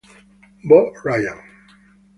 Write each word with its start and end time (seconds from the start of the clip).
Bo 0.67 0.79
Ryan 1.05 1.37